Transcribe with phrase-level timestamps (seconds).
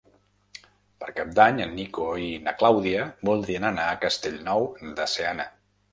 [1.01, 4.67] Per Cap d'Any en Nico i na Clàudia voldrien anar a Castellnou
[5.01, 5.47] de Seana.